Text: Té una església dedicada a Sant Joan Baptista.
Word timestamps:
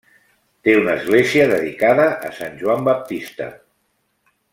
Té 0.67 0.73
una 0.77 0.95
església 1.01 1.45
dedicada 1.51 2.07
a 2.29 2.31
Sant 2.41 2.57
Joan 2.63 2.89
Baptista. 2.91 3.51